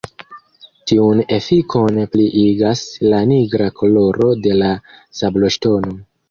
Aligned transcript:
Tiun 0.91 1.19
efikon 1.35 1.99
pliigas 2.15 2.81
la 3.13 3.19
nigra 3.33 3.69
koloro 3.83 4.31
de 4.47 4.57
la 4.63 4.73
sabloŝtono. 5.21 5.97